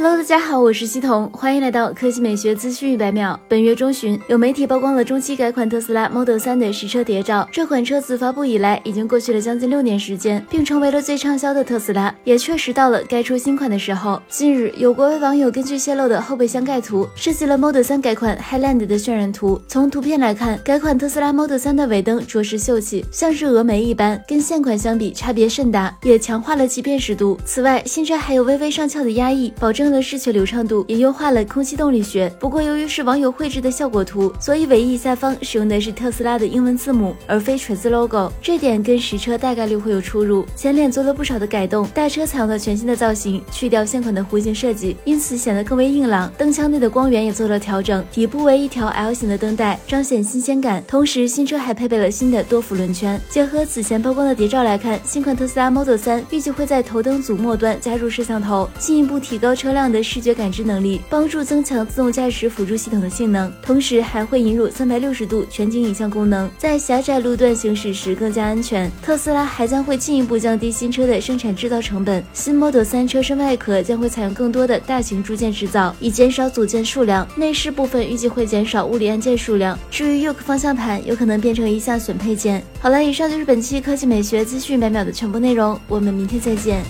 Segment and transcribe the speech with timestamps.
[0.00, 3.38] Hello，大家好，我是西彤，欢迎来到科技美学资讯一百秒。
[3.48, 7.48] 本月中旬，有媒体曝光了中期改款特斯拉 Model 3的实车谍照。
[7.50, 14.22] 这款车自发布以来，已经过去了将近六年时间，并成为了最畅销的特斯拉，也确实到了该出新款的时候。
[14.28, 19.60] 近日，有国外网友根据泄露的后备箱盖图，设计了 Model 3改款 Highland 的渲染图。
[19.66, 27.36] 从图片来看，改款特斯拉 Model 3的尾灯着实秀气，像是峨眉一般，跟现款相比差别甚大，也强化了其辨识度。
[27.44, 29.87] 此外，新车还有微微上翘的压翼，保证。
[29.90, 32.32] 的视觉流畅度，也优化了空气动力学。
[32.38, 38.30] 不过，由于是网友绘制的效果图，所以尾翼下方使用的是特斯拉的英文字母，而非锤子 logo。
[38.42, 40.44] 这点跟实车大概率会有出入。
[40.54, 46.30] 前脸做了不少的改动，大车采用了全新的造型，去掉现款的弧形设计，因此显得更为硬朗。
[46.36, 50.82] 灯腔内的光源也做了调整，底部为一条 L 型的灯带，彰显新鲜感。
[50.86, 53.20] 同时，新车还配备了新的多辐轮圈。
[53.28, 59.77] 结合此前曝光的谍照来看，新款特斯拉 Model 3预计会在头灯组末端加入摄像头，进一步提高车辆。
[59.78, 68.90] 这样的视觉感知能力，帮助增强自动驾驶辅助系统的性能，同时还会引入三百六十度全景影像功能，在狭窄路段行驶时更加安全。
[69.00, 77.24] 特斯拉还将会进一步降低新车的生产制造成本，新 Model 3车身外壳将会采用更多的大型铸件制造，以减少组件数量。
[77.36, 82.64] 内饰部分预计会减少物理按键数量，至于 Yoke 方向盘有可能变成一项选配件。
[82.80, 86.82] 好了，以上就是本期科技美学资讯百秒的全部内容，我们明天再见。